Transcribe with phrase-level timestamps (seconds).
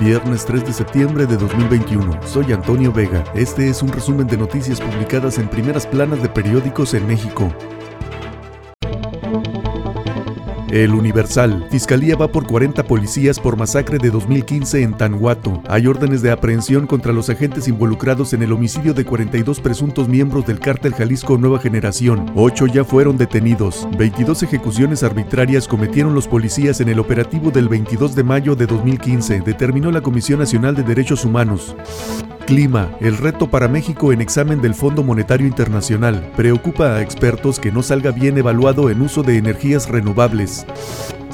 [0.00, 2.26] Viernes 3 de septiembre de 2021.
[2.26, 3.22] Soy Antonio Vega.
[3.34, 7.52] Este es un resumen de noticias publicadas en primeras planas de periódicos en México.
[10.70, 11.66] El Universal.
[11.70, 15.62] Fiscalía va por 40 policías por masacre de 2015 en Tanhuato.
[15.68, 20.46] Hay órdenes de aprehensión contra los agentes involucrados en el homicidio de 42 presuntos miembros
[20.46, 22.30] del cártel Jalisco Nueva Generación.
[22.36, 23.88] Ocho ya fueron detenidos.
[23.98, 29.40] 22 ejecuciones arbitrarias cometieron los policías en el operativo del 22 de mayo de 2015,
[29.40, 31.74] determinó la Comisión Nacional de Derechos Humanos.
[32.50, 36.32] Clima, el reto para México en examen del Fondo Monetario Internacional.
[36.34, 40.66] Preocupa a expertos que no salga bien evaluado en uso de energías renovables.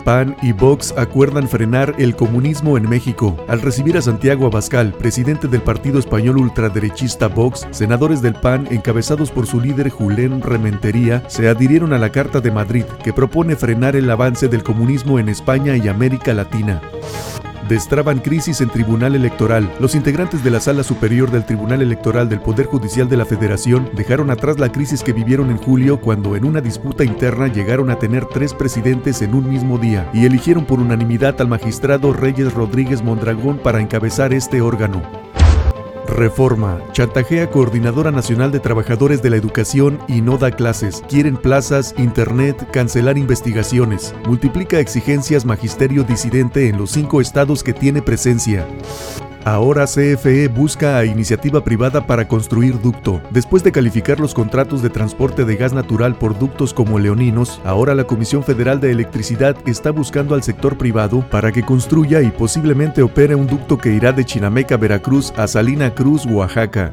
[0.04, 3.34] PAN y Vox acuerdan frenar el comunismo en México.
[3.48, 9.30] Al recibir a Santiago Abascal, presidente del partido español ultraderechista Vox, senadores del PAN, encabezados
[9.30, 13.96] por su líder Julián Rementería, se adhirieron a la Carta de Madrid, que propone frenar
[13.96, 16.82] el avance del comunismo en España y América Latina
[17.68, 19.72] destraban crisis en Tribunal Electoral.
[19.80, 23.90] Los integrantes de la Sala Superior del Tribunal Electoral del Poder Judicial de la Federación
[23.94, 27.98] dejaron atrás la crisis que vivieron en julio cuando en una disputa interna llegaron a
[27.98, 33.02] tener tres presidentes en un mismo día y eligieron por unanimidad al magistrado Reyes Rodríguez
[33.02, 35.25] Mondragón para encabezar este órgano.
[36.08, 36.80] Reforma.
[36.92, 41.02] Chantajea Coordinadora Nacional de Trabajadores de la Educación y no da clases.
[41.08, 44.14] Quieren plazas, internet, cancelar investigaciones.
[44.26, 48.66] Multiplica exigencias magisterio disidente en los cinco estados que tiene presencia.
[49.46, 53.22] Ahora CFE busca a iniciativa privada para construir ducto.
[53.30, 57.94] Después de calificar los contratos de transporte de gas natural por ductos como leoninos, ahora
[57.94, 63.02] la Comisión Federal de Electricidad está buscando al sector privado para que construya y posiblemente
[63.02, 66.92] opere un ducto que irá de Chinameca, Veracruz a Salina Cruz, Oaxaca.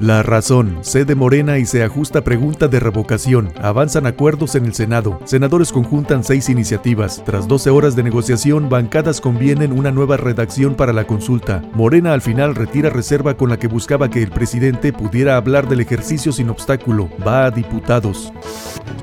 [0.00, 3.52] La razón, sede Morena y se ajusta pregunta de revocación.
[3.60, 5.20] Avanzan acuerdos en el Senado.
[5.24, 7.22] Senadores conjuntan seis iniciativas.
[7.26, 11.62] Tras 12 horas de negociación, bancadas convienen una nueva redacción para la consulta.
[11.74, 15.80] Morena al final retira reserva con la que buscaba que el presidente pudiera hablar del
[15.80, 17.10] ejercicio sin obstáculo.
[17.26, 18.32] Va a diputados.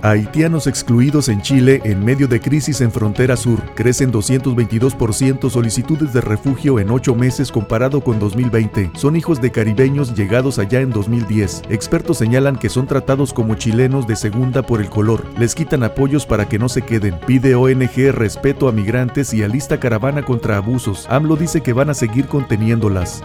[0.01, 3.61] Haitianos excluidos en Chile en medio de crisis en frontera sur.
[3.75, 8.91] Crecen 222% solicitudes de refugio en 8 meses comparado con 2020.
[8.95, 11.63] Son hijos de caribeños llegados allá en 2010.
[11.69, 15.25] Expertos señalan que son tratados como chilenos de segunda por el color.
[15.37, 17.19] Les quitan apoyos para que no se queden.
[17.25, 21.07] Pide ONG respeto a migrantes y alista caravana contra abusos.
[21.09, 23.23] AMLO dice que van a seguir conteniéndolas.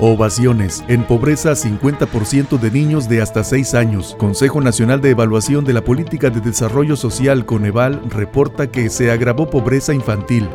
[0.00, 0.84] Ovaciones.
[0.86, 4.14] En pobreza 50% de niños de hasta 6 años.
[4.18, 9.50] Consejo Nacional de Evaluación de la Política de Desarrollo Social Coneval reporta que se agravó
[9.50, 10.48] pobreza infantil.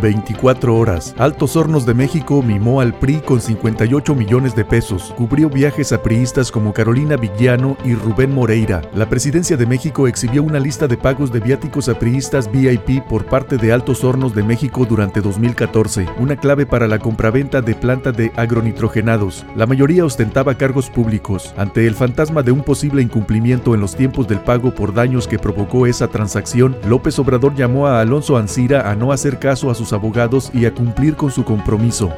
[0.00, 1.14] 24 horas.
[1.18, 5.14] Altos Hornos de México mimó al PRI con 58 millones de pesos.
[5.16, 8.82] Cubrió viajes a priistas como Carolina Villano y Rubén Moreira.
[8.94, 13.26] La presidencia de México exhibió una lista de pagos de viáticos a priistas VIP por
[13.26, 18.12] parte de Altos Hornos de México durante 2014, una clave para la compraventa de planta
[18.12, 19.44] de agronitrogenados.
[19.56, 21.54] La mayoría ostentaba cargos públicos.
[21.56, 25.38] Ante el fantasma de un posible incumplimiento en los tiempos del pago por daños que
[25.38, 30.50] provocó esa transacción, López Obrador llamó a Alonso Ancira a no hacer caso a abogados
[30.54, 32.12] y a cumplir con su compromiso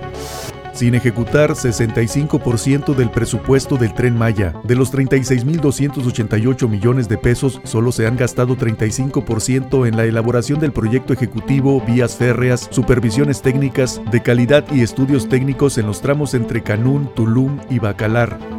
[0.79, 4.55] sin ejecutar 65% del presupuesto del tren Maya.
[4.63, 10.73] De los 36.288 millones de pesos, solo se han gastado 35% en la elaboración del
[10.73, 16.63] proyecto ejecutivo, vías férreas, supervisiones técnicas, de calidad y estudios técnicos en los tramos entre
[16.63, 18.58] Canún, Tulum y Bacalar.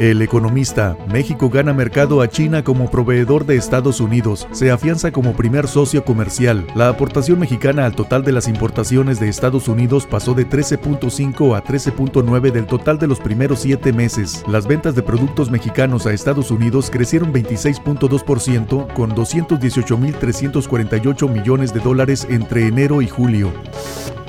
[0.00, 5.34] El economista, México gana mercado a China como proveedor de Estados Unidos, se afianza como
[5.34, 6.66] primer socio comercial.
[6.74, 11.62] La aportación mexicana al total de las importaciones de Estados Unidos pasó de 13.5 a
[11.62, 14.42] 13.9 del total de los primeros siete meses.
[14.48, 22.26] Las ventas de productos mexicanos a Estados Unidos crecieron 26.2% con 218.348 millones de dólares
[22.30, 23.52] entre enero y julio.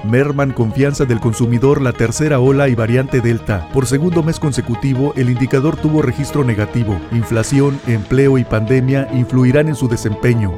[0.03, 3.69] Merman confianza del consumidor la tercera ola y variante Delta.
[3.71, 6.99] Por segundo mes consecutivo, el indicador tuvo registro negativo.
[7.11, 10.53] Inflación, empleo y pandemia influirán en su desempeño.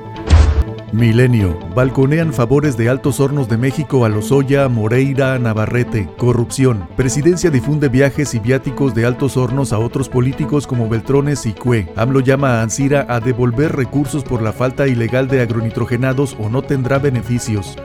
[0.93, 1.57] Milenio.
[1.75, 6.07] Balconean favores de Altos Hornos de México a Lozoya, Moreira, Navarrete.
[6.17, 6.87] Corrupción.
[6.95, 11.91] Presidencia difunde viajes y viáticos de Altos Hornos a otros políticos como Beltrones y Cue.
[11.95, 16.61] AMLO llama a Ansira a devolver recursos por la falta ilegal de agronitrogenados o no
[16.61, 17.75] tendrá beneficios.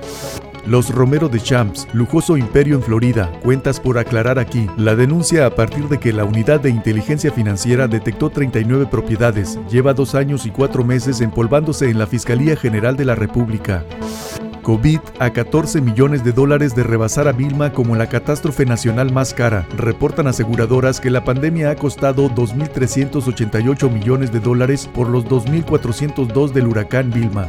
[0.69, 4.67] Los Romero de Champs, lujoso imperio en Florida, cuentas por aclarar aquí.
[4.77, 9.95] La denuncia a partir de que la unidad de inteligencia financiera detectó 39 propiedades, lleva
[9.95, 13.83] dos años y cuatro meses empolvándose en la Fiscalía General de la República.
[14.63, 19.33] COVID a 14 millones de dólares de rebasar a Vilma como la catástrofe nacional más
[19.33, 19.67] cara.
[19.75, 26.67] Reportan aseguradoras que la pandemia ha costado 2.388 millones de dólares por los 2.402 del
[26.67, 27.49] huracán Vilma.